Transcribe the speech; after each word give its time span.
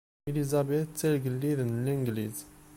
Elizabeth 0.29 0.87
d 0.89 0.95
Tagellid 0.99 1.59
n 1.63 1.71
Langliz. 1.85 2.37